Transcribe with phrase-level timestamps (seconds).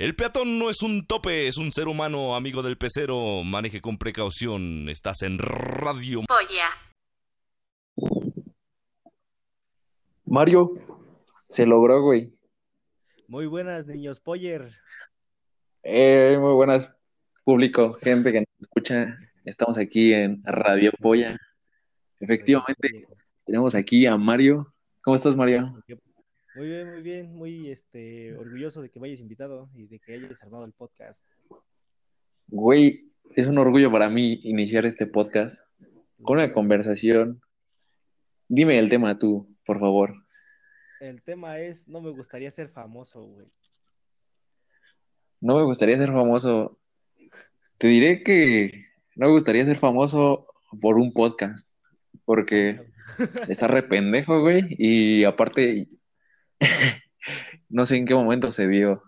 [0.00, 3.44] El peatón no es un tope, es un ser humano, amigo del pecero.
[3.44, 4.88] Maneje con precaución.
[4.88, 6.70] Estás en Radio Polla.
[10.24, 10.72] Mario,
[11.50, 12.32] se logró, güey.
[13.28, 14.72] Muy buenas, niños Poller.
[15.82, 16.90] Eh, muy buenas,
[17.44, 19.18] público, gente que nos escucha.
[19.44, 21.36] Estamos aquí en Radio Polla.
[22.20, 23.06] Efectivamente,
[23.44, 24.72] tenemos aquí a Mario.
[25.02, 25.74] ¿Cómo estás, Mario?
[26.54, 30.14] Muy bien, muy bien, muy este orgulloso de que me hayas invitado y de que
[30.14, 31.24] hayas armado el podcast.
[32.48, 35.60] Güey, es un orgullo para mí iniciar este podcast
[36.22, 37.40] con una conversación.
[38.48, 40.12] Dime el tema tú, por favor.
[40.98, 43.46] El tema es, no me gustaría ser famoso, güey.
[45.40, 46.80] No me gustaría ser famoso.
[47.78, 50.48] Te diré que no me gustaría ser famoso
[50.80, 51.72] por un podcast,
[52.24, 52.80] porque
[53.48, 55.88] está re pendejo, güey, y aparte,
[57.68, 59.02] no sé en qué momento se vio.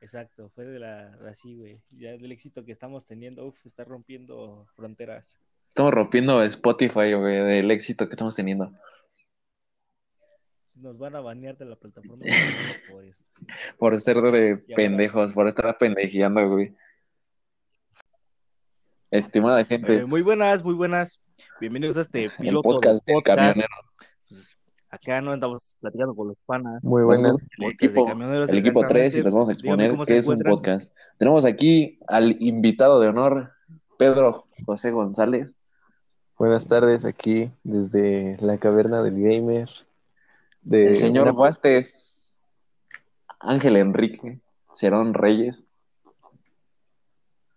[0.00, 1.80] Exacto, fue de la, así, güey.
[1.90, 5.36] Ya del éxito que estamos teniendo, uf, está rompiendo fronteras.
[5.68, 8.70] Estamos rompiendo Spotify, güey, del éxito que estamos teniendo.
[10.76, 12.22] Nos van a banear de la plataforma
[12.90, 13.24] por esto.
[13.78, 16.74] Por ser de pendejos, por estar pendejeando, güey.
[19.10, 21.18] Estimada gente, Eh, muy buenas, muy buenas.
[21.60, 23.24] Bienvenidos a este el podcast del del podcast.
[23.24, 23.74] camionero.
[24.28, 24.58] Pues,
[24.96, 26.82] acá no andamos platicando con los panas.
[26.82, 27.36] Muy Nos buenas.
[27.58, 30.92] el equipo, el equipo 3 y les vamos a exponer qué es un podcast.
[31.18, 33.52] Tenemos aquí al invitado de honor,
[33.98, 35.54] Pedro José González.
[36.38, 39.68] Buenas tardes aquí desde la caverna del gamer.
[40.62, 42.36] De El señor una- Huastes,
[43.40, 44.40] Ángel Enrique,
[44.74, 45.64] Cerón Reyes,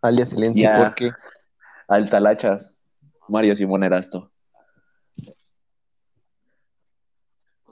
[0.02, 1.10] alias Silencio porque
[1.88, 2.72] Altalachas,
[3.28, 4.32] Mario Simón Erasto.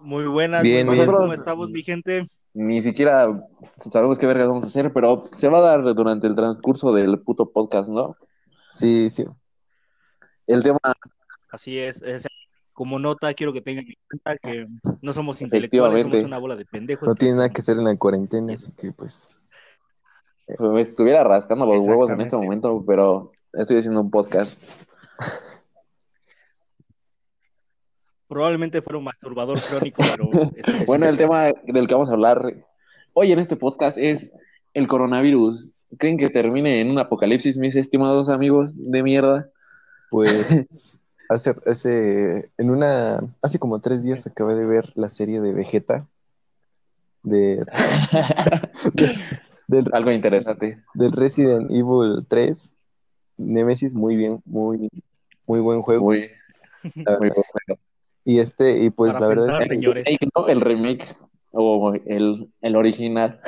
[0.07, 1.05] Muy buenas, Bien, bien.
[1.05, 2.29] ¿Cómo estamos, mi gente?
[2.53, 3.27] Ni siquiera
[3.75, 7.19] sabemos qué vergas vamos a hacer, pero se va a dar durante el transcurso del
[7.19, 8.15] puto podcast, ¿no?
[8.71, 9.25] sí, sí.
[10.47, 10.79] El tema,
[11.51, 12.25] Así es, es-
[12.71, 14.67] como nota, quiero que tengan en cuenta que
[15.01, 17.05] no somos intelectuales, somos una bola de pendejos.
[17.05, 19.51] No tiene nada hacemos- que hacer en la cuarentena, así que pues
[20.45, 24.63] pues, me estuviera rascando los huevos en este momento, pero estoy haciendo un podcast.
[28.27, 30.29] Probablemente fuera un masturbador crónico, pero...
[30.85, 32.53] Bueno, el tema del que vamos a hablar
[33.13, 34.31] hoy en este podcast es
[34.73, 35.71] el coronavirus.
[35.97, 39.49] ¿Creen que termine en un apocalipsis, mis estimados amigos de mierda?
[40.09, 40.99] pues
[41.29, 46.07] hace, hace en una hace como tres días acabé de ver la serie de Vegeta
[47.23, 47.65] de,
[49.67, 50.81] del, Algo interesante.
[50.93, 52.73] del Resident Evil 3
[53.37, 54.89] Nemesis muy bien, muy
[55.45, 56.05] muy buen juego.
[56.05, 56.29] Muy,
[56.83, 57.43] muy verdad.
[57.67, 57.81] bueno.
[58.27, 60.05] Y este y pues Para la verdad pensar, es que señores.
[60.05, 60.47] El remake, ¿no?
[60.49, 61.15] El remake
[61.51, 63.39] o el, el original.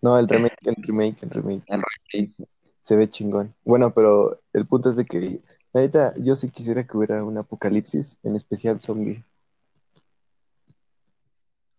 [0.00, 1.64] no, el remake, el remake, el remake.
[1.66, 1.80] El
[2.12, 2.48] remake.
[2.80, 3.54] Se ve chingón.
[3.62, 5.42] Bueno, pero el punto es de que,
[5.74, 9.22] neta, yo sí quisiera que hubiera un apocalipsis, en especial zombie.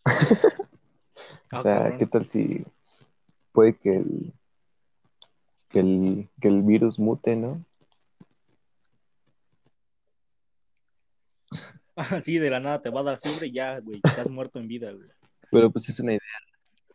[1.50, 1.98] Ah, O sea, cabrón.
[1.98, 2.66] ¿qué tal si
[3.54, 4.34] puede que el,
[5.70, 7.64] que el, que el virus mute, ¿no?
[12.26, 14.68] Así de la nada te va a dar fiebre y ya, güey, estás muerto en
[14.68, 15.08] vida, güey.
[15.52, 16.40] Pero pues es una idea,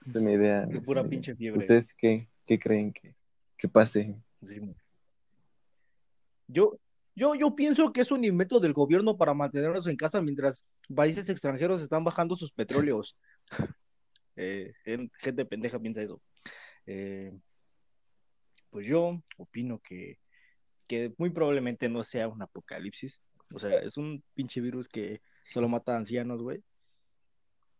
[0.07, 0.67] es una idea.
[0.67, 1.11] De es pura una idea.
[1.11, 1.59] pinche fiebre.
[1.59, 3.15] ¿Ustedes qué, qué creen que,
[3.57, 4.15] que pase?
[4.47, 4.61] Sí.
[6.49, 6.79] Yo,
[7.15, 10.65] yo, yo pienso que es un invento del gobierno para mantenernos en casa mientras
[10.95, 13.17] países extranjeros están bajando sus petróleos.
[14.35, 16.19] Eh, gen- gente pendeja piensa eso.
[16.87, 17.39] Eh,
[18.71, 20.19] pues yo opino que,
[20.87, 23.21] que muy probablemente no sea un apocalipsis.
[23.55, 26.63] O sea, es un pinche virus que solo mata a ancianos, güey.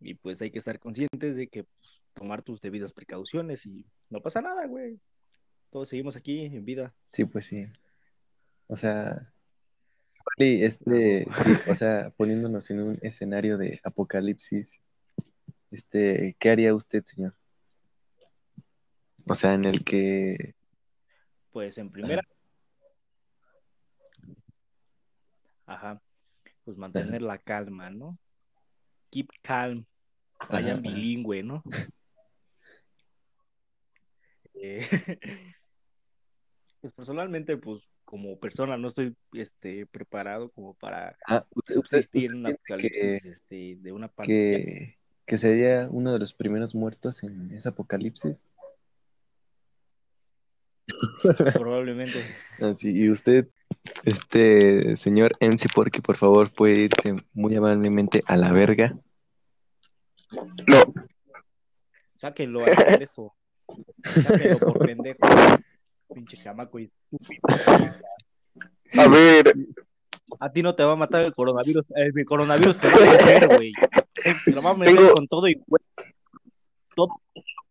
[0.01, 4.21] Y pues hay que estar conscientes de que pues, tomar tus debidas precauciones y no
[4.21, 4.99] pasa nada, güey.
[5.71, 6.95] Todos seguimos aquí en vida.
[7.13, 7.67] Sí, pues sí.
[8.67, 9.33] O sea,
[10.37, 14.81] y este, sí, o sea, poniéndonos en un escenario de apocalipsis,
[15.71, 17.35] este, ¿qué haría usted, señor?
[19.27, 20.55] O sea, en el que,
[21.53, 22.23] Pues en primera.
[25.73, 26.03] Ajá.
[26.65, 28.19] Pues mantener la calma, ¿no?
[29.11, 29.87] Keep calm.
[30.51, 31.63] Vayan Ajá, bilingüe, ¿no?
[34.55, 34.87] Eh,
[36.81, 42.31] pues personalmente, pues como persona no estoy este, preparado como para ah, usted, usted- subsistir
[42.31, 44.59] en un piensa que, apocalipsis este, de una pandemia.
[44.59, 48.45] que, que sería uno de los primeros muertos en ese apocalipsis.
[51.55, 52.19] Probablemente.
[52.61, 53.49] Así, y usted,
[54.05, 58.95] este señor MC, porque por favor puede irse muy amablemente a la verga.
[62.17, 63.35] Sáquenlo al pendejo.
[64.05, 65.19] Sáquenlo por pendejo.
[66.15, 67.41] Pinche chamaco estúpido.
[68.99, 69.55] A ver,
[70.41, 71.85] A ti no te va a matar el coronavirus.
[71.95, 73.73] El coronavirus te va a meter, güey.
[74.45, 75.83] Te lo va a meter Tengo- con todo y güey.
[76.95, 77.09] Todo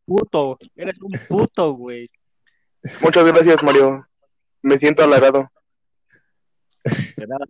[0.05, 0.57] puto.
[0.75, 2.09] Eres un puto, güey.
[3.01, 4.05] muchas gracias, Mario.
[4.63, 5.49] Me siento halagado.
[7.21, 7.45] De nada.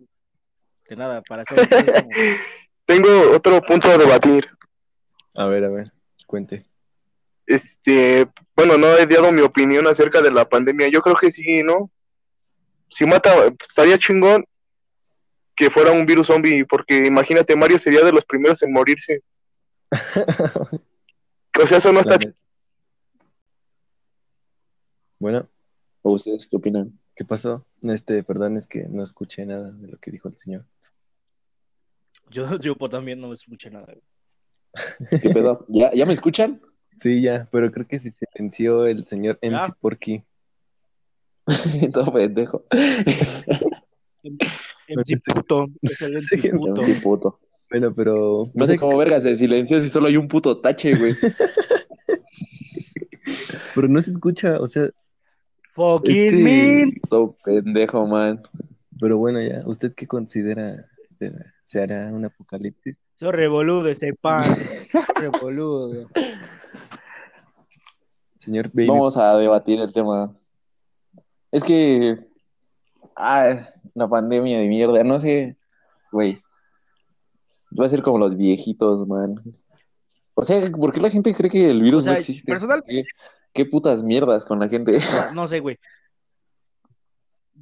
[0.86, 1.66] De nada, para hacer
[2.84, 4.46] Tengo otro punto a debatir.
[5.34, 5.92] A ver, a ver,
[6.26, 6.62] cuente.
[7.46, 10.88] Este, bueno, no he dado mi opinión acerca de la pandemia.
[10.88, 11.90] Yo creo que sí, ¿no?
[12.90, 13.30] Si mata,
[13.66, 14.44] estaría chingón
[15.54, 19.22] que fuera un virus zombie, porque imagínate, Mario sería de los primeros en morirse.
[21.62, 22.18] O sea, eso no está.
[25.18, 25.46] Bueno,
[26.00, 26.98] ¿O ustedes qué opinan?
[27.14, 27.66] ¿qué pasó?
[27.82, 30.64] Este, perdón, es que no escuché nada de lo que dijo el señor.
[32.30, 33.86] Yo, yo pues, también no escuché nada.
[33.86, 35.20] güey.
[35.20, 35.66] ¿Qué pedo?
[35.68, 36.62] ¿Ya, ¿Ya me escuchan?
[37.00, 39.76] Sí, ya, pero creo que se silenció el señor MC Ya.
[39.80, 40.24] Porky.
[41.92, 42.64] Todo pendejo.
[44.22, 45.66] MC puto.
[45.82, 47.40] Es el MC Sí, puto.
[47.70, 51.12] Bueno, pero No sé cómo vergas de silencio si solo hay un puto tache, güey.
[53.74, 54.90] pero no se escucha, o sea,
[55.72, 56.92] Fucking Este- mean.
[57.08, 58.42] Todo pendejo, man.
[59.00, 60.86] pero bueno, ya, ¿usted qué considera?
[61.18, 61.32] de-
[61.64, 62.96] ¿Se hará un apocalipsis?
[63.16, 64.42] Soy revoludo ese pan.
[65.16, 66.08] Revoludo.
[68.38, 70.36] Señor Baby, Vamos a debatir el tema.
[71.50, 72.18] Es que.
[73.14, 75.56] Ah, la pandemia de mierda, no sé.
[76.10, 76.40] Güey.
[77.78, 79.36] Va a ser como los viejitos, man.
[80.34, 82.50] O sea, ¿por qué la gente cree que el virus O sea, no existe?
[82.50, 83.04] personal- ¿Qué,
[83.52, 84.98] qué putas mierdas con la gente?
[85.34, 85.78] No sé, güey.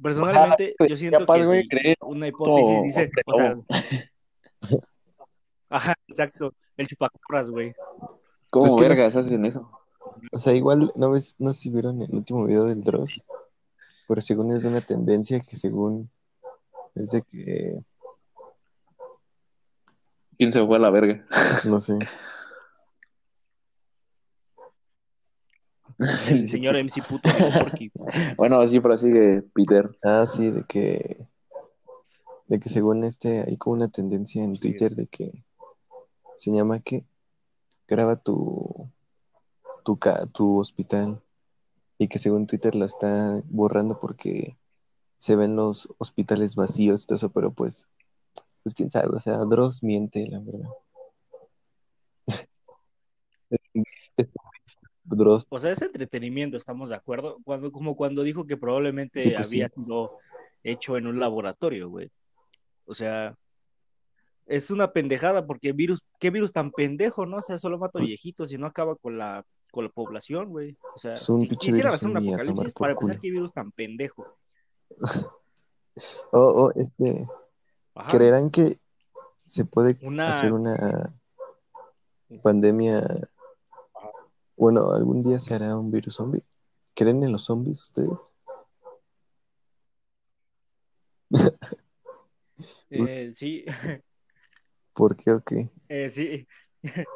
[0.01, 3.23] Personalmente, O sea, yo siento capaz, que güey, si creer una hipótesis todo dice, hombre
[3.25, 4.79] o sea,
[5.69, 7.75] ajá, exacto, el chupacabras, güey.
[8.49, 9.69] ¿Cómo Pues que no vergas hacen eso?
[10.31, 13.23] o sea, igual, ¿no ves, no sé si vieron el último video del Dross?
[14.07, 16.09] Pero según es de una tendencia que según
[16.95, 17.79] es de que,
[20.37, 21.25] ¿Quién se fue a la verga?
[21.65, 21.99] no sé,
[26.29, 27.29] El señor MC puto.
[28.37, 29.89] Bueno, así prosigue Peter.
[30.03, 31.27] ah, sí, de que,
[32.47, 34.59] de que según este, hay como una tendencia en Sí.
[34.59, 35.43] Twitter de que
[36.37, 37.05] se llama que
[37.87, 38.89] graba tu,
[39.85, 41.21] tu, ca- tu hospital
[41.97, 44.57] y que según Twitter lo está borrando porque
[45.17, 47.87] se ven los hospitales vacíos y todo eso, pero pues,
[48.63, 50.69] pues quién sabe, o sea, Dross miente, la verdad.
[55.03, 57.37] Dross, O sea, es entretenimiento, estamos de acuerdo.
[57.43, 59.81] Cuando, como cuando dijo que probablemente Sí, pues había sí.
[59.83, 60.17] sido
[60.63, 62.11] hecho en un laboratorio, güey.
[62.85, 63.35] O sea,
[64.45, 67.37] es una pendejada porque virus, qué virus tan pendejo, ¿no?
[67.37, 70.77] O sea, solo mata viejitos y no acaba con la, con la población, güey.
[70.95, 73.15] O sea, Es un si quisieran hacer un apocalipsis, para culo.
[73.19, 74.25] qué virus tan pendejo.
[76.31, 77.25] oh, oh, este,
[77.95, 78.17] Ajá.
[78.17, 78.77] ¿creerán que
[79.45, 81.13] se puede Una- hacer una
[82.43, 83.01] pandemia?
[84.61, 86.43] Bueno, algún día se hará un virus zombie.
[86.93, 88.31] ¿Creen en los zombies ustedes?
[92.91, 93.65] Eh, sí,
[94.93, 95.71] ¿Por qué o qué?
[95.89, 96.47] eh, sí.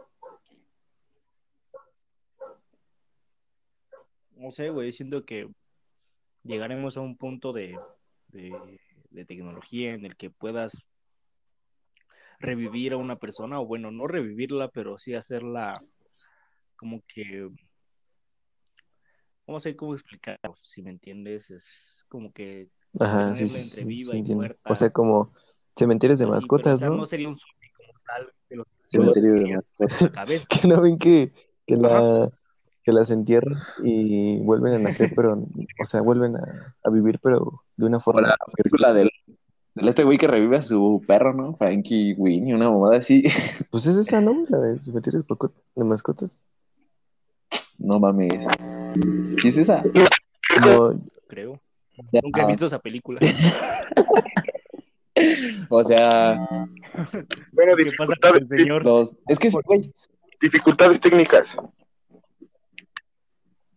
[4.32, 5.48] No sé, güey, siento que
[6.42, 7.78] llegaremos a un punto de,
[8.30, 8.80] de,
[9.12, 10.84] de tecnología en el que puedas
[12.40, 15.76] revivir a una persona, o bueno, no revivirla, pero sí hacerla
[16.76, 17.50] como que,
[19.48, 24.18] no sé cómo explicarlo, si me entiendes, es como que Ajá, sí, entre viva sí
[24.18, 24.42] y entiendo.
[24.42, 24.72] muerta.
[24.72, 25.34] O sea, como
[25.76, 26.96] cementerios de pero, mascotas, o sea, ¿no?
[26.96, 30.48] no sería un zombie como tal, de los Cementerio de que mascotas.
[30.50, 31.32] Que no ven que,
[31.66, 32.32] que la
[32.86, 37.64] que las entierran y vuelven a nacer, pero, o sea, vuelven a, a vivir, pero
[37.76, 39.10] de una forma la película del,
[39.74, 41.54] del este güey que revive a su perro, ¿no?
[41.56, 43.24] Frankie Winnie, una mamada así.
[43.72, 44.46] Pues es esa, ¿no?
[44.50, 45.26] La de cementerios
[45.76, 46.44] de mascotas.
[47.80, 48.34] No mames.
[49.42, 49.84] ¿Sí es esa?
[51.28, 51.60] Creo.
[52.12, 53.20] Ya, Nunca he visto esa película.
[55.70, 56.36] O sea,
[57.54, 58.84] Bueno, ¿Qué pasa con el dificultades, señor?
[58.84, 59.16] los.
[59.28, 59.94] Es que güey.
[60.42, 61.56] dificultades técnicas.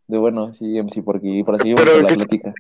[0.09, 2.55] De bueno, sí, MC, porque proseguimos Pero con la ¿qué- atlética.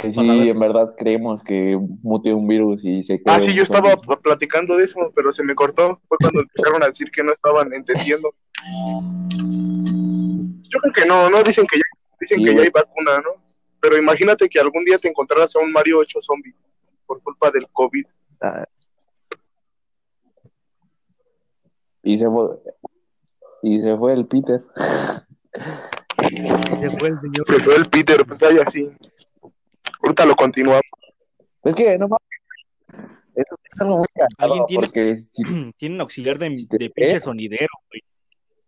[0.00, 3.62] Que sí, en verdad creemos que mute un virus y se Ah, cree sí, yo
[3.62, 6.00] estaba platicando de eso, pero se me cortó.
[6.08, 8.32] Fue cuando empezaron a decir que no estaban entendiendo.
[10.68, 11.82] Yo creo que no, no dicen que ya,
[12.20, 13.42] dicen Sí, que ya hay vacuna, ¿no?
[13.80, 16.54] Pero imagínate que algún día te encontraras a un Mario 8 zombie
[17.06, 18.04] por culpa del COVID.
[18.42, 18.64] ah,
[22.02, 22.58] Y se, vol-
[23.62, 24.62] Y se fue el Peter.
[26.72, 27.46] Y se fue el señor.
[27.46, 28.90] Se fue el Peter, pues ahí así.
[30.02, 30.82] Ahorita lo continuamos.
[31.64, 32.20] Es que no mames.
[33.34, 34.06] Esto es algo muy
[34.38, 35.42] ¿Alguien tiene- porque si
[35.76, 38.02] Tiene un auxiliar de, Si de pinche sonidero, güey.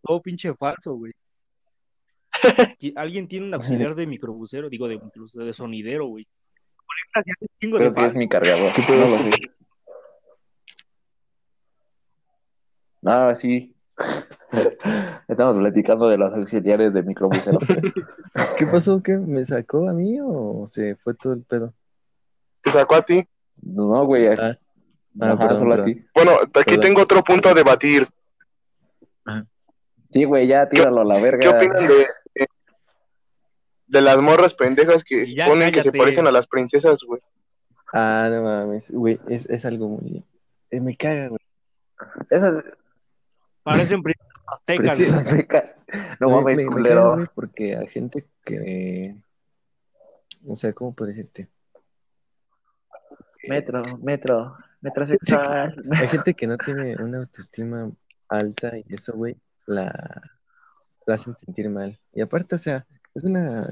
[0.03, 1.13] Todo pinche falso, güey.
[2.97, 5.01] Alguien tiene un auxiliar de microbusero, digo, de,
[5.35, 6.27] de sonidero, güey.
[7.61, 8.73] De creo que es mi cargador.
[13.01, 13.75] Nada, sí.
[15.29, 17.59] Estamos platicando de los auxiliares de microbusero.
[18.59, 19.03] ¿Qué pasó?
[19.03, 19.17] ¿Qué?
[19.19, 21.75] ¿Me sacó a mí o se fue todo el pedo?
[22.63, 23.27] Te sacó a ti.
[23.63, 24.27] No, güey.
[24.29, 24.57] Ah.
[25.21, 26.05] Ah, Ajá, perdón, solo a ti.
[26.15, 26.81] Bueno, aquí Perdón.
[26.81, 28.09] tengo otro punto a debatir.
[30.11, 31.39] Sí, güey, ya tíralo a la verga.
[31.41, 31.95] ¿Qué opinan de,
[32.35, 32.47] de,
[33.87, 37.21] de las morras pendejas que ya, ponen que se parecen a las princesas, güey?
[37.93, 40.25] Ah, no mames, güey, es, es algo muy...
[40.71, 41.41] eh, me caga, güey.
[42.31, 42.63] Esa
[43.63, 45.77] Parecen princesas aztecas, azteca.
[46.21, 47.31] No Me- mames, me, culero.
[47.35, 49.15] porque a gente que...
[50.47, 51.49] O sea, ¿cómo puedo decirte?
[53.49, 55.75] Metro, metro, metrosexual.
[55.93, 57.91] Hay gente que no tiene una autoestima
[58.29, 59.93] alta y eso, güey, la,
[61.07, 61.99] la hacen sentir mal.
[62.13, 63.63] Y aparte, o sea, es una...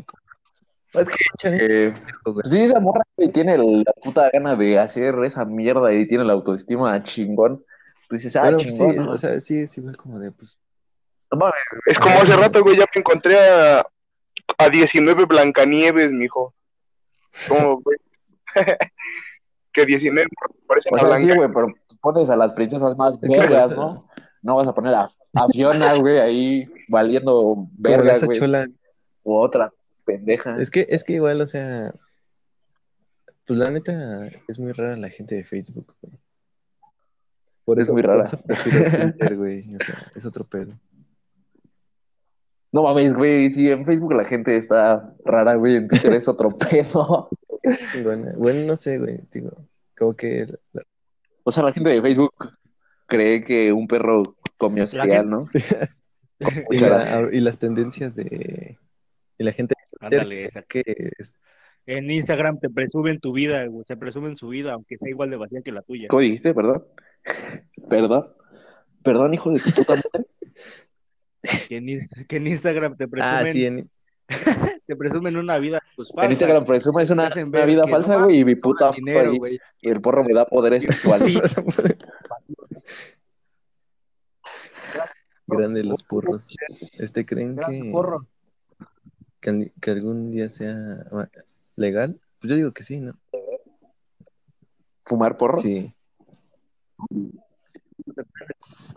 [0.93, 1.95] Es que, eh,
[2.25, 2.35] güey.
[2.35, 6.25] pues sí, esa morra güey, tiene la puta gana de hacer esa mierda y tiene
[6.25, 7.65] la autoestima chingón.
[8.09, 8.91] Tú dices, ah, Bueno, pues chingón.
[8.93, 9.11] sí, ¿no?
[9.13, 10.59] o sea, sí, es igual como de, pues...
[11.87, 13.87] Es como hace rato, güey, ya me encontré a,
[14.59, 16.55] a 19 Blancanieves, mijo.
[17.49, 17.99] ¿Cómo, güey?
[19.73, 20.27] que 19
[20.67, 21.69] parecen O a sea, sí, güey, pero
[22.01, 24.09] pones a las princesas más Es sea- ¿no?
[24.43, 28.39] No vas a poner a, a Fiona, güey, ahí valiendo Como vergas, esa güey.
[29.23, 29.73] O otra
[30.05, 30.57] pendeja.
[30.57, 31.93] Es que, es que igual, o sea,
[33.47, 36.19] pues la neta es muy rara la gente de Facebook, güey.
[37.65, 38.25] Por Es eso, muy por rara.
[38.25, 39.61] eso prefiero Twitter, güey.
[39.61, 40.73] O sea, es otro pedo.
[42.73, 46.51] No mames, güey, si en Facebook la gente está rara, güey, en Twitter es otro
[46.59, 47.29] pedo.
[48.03, 49.19] Bueno, bueno, no sé, güey.
[49.33, 49.51] Digo,
[49.99, 50.47] como que
[51.45, 52.33] O sea, la gente de Facebook
[53.07, 55.45] cree que un perro comió cereal, ¿no?
[56.71, 58.79] y, la- y las tendencias de
[59.39, 60.63] y la gente Ándale, esa.
[60.63, 60.83] que
[61.19, 61.35] es-
[61.87, 63.85] En Instagram te presumen tu vida, güey.
[63.85, 66.07] Se presumen su vida, aunque sea igual de vacía que la tuya.
[66.09, 66.55] ¿Cómo dijiste?
[66.55, 66.85] Perdón.
[67.89, 68.33] Perdón.
[69.03, 70.27] Perdón, hijo de tu puta madre.
[71.69, 73.91] Que en, Ins- que en Instagram te presumen, ah, sí, en-
[74.87, 76.27] te presumen una vida pues falsa.
[76.27, 79.59] En Instagram presume es una, una vida falsa, no güey, y mi puta dinero, güey.
[79.81, 81.35] y el porro me da poderes sexuales.
[85.51, 86.49] grande los porros.
[86.99, 88.27] Este, ¿creen que, porro.
[89.41, 90.77] que, que algún día sea
[91.13, 91.29] ah,
[91.77, 92.21] legal?
[92.41, 93.19] Pues yo digo que sí, ¿no?
[95.05, 95.59] ¿Fumar porro?
[95.59, 95.93] Sí.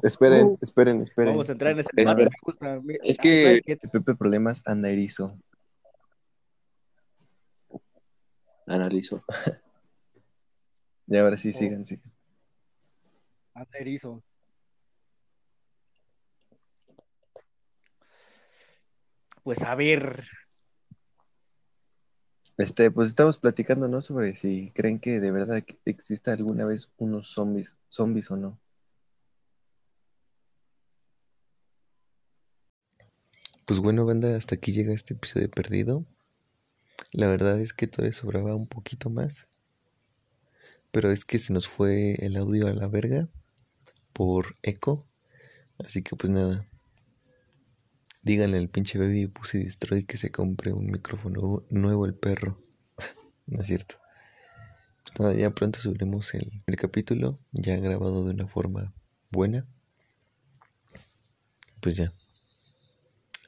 [0.03, 1.33] Esperen, Uh, esperen, esperen.
[1.33, 2.79] Vamos a entrar en ese Es- debate, me gusta.
[2.81, 5.37] Me- es que- ¿qué te- Pepe Problemas anda erizo.
[8.67, 9.23] Analizo.
[11.05, 11.57] Y ahora sí, Oh.
[11.59, 12.03] sigan, sigan.
[13.53, 14.23] anda erizo?
[19.43, 20.23] Pues a ver,
[22.55, 24.01] Este, pues estamos platicando, ¿no?
[24.03, 28.59] Sobre si creen que de verdad exista alguna vez unos zombies, zombies o no.
[33.65, 36.05] Pues bueno, banda, hasta aquí llega este episodio perdido.
[37.13, 39.47] La verdad es que todavía sobraba un poquito más.
[40.91, 43.29] Pero es que se nos fue el audio a la verga
[44.11, 45.07] por eco.
[45.79, 46.67] Así que pues nada.
[48.21, 52.61] Díganle al pinche Baby Pussy Destroy que se compre un micrófono nuevo el perro.
[53.47, 53.95] no es cierto.
[55.03, 58.93] Pues nada, ya pronto subiremos el, el capítulo, ya grabado de una forma
[59.31, 59.65] buena.
[61.79, 62.13] Pues ya.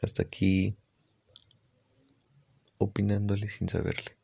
[0.05, 0.77] Hasta aquí
[2.77, 4.15] opinándole sin saberle.